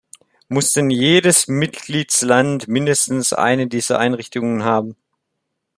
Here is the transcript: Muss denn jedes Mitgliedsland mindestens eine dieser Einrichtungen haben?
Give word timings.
Muss 0.49 0.71
denn 0.73 0.89
jedes 0.89 1.47
Mitgliedsland 1.47 2.67
mindestens 2.67 3.33
eine 3.33 3.67
dieser 3.67 3.99
Einrichtungen 3.99 4.63
haben? 4.63 4.95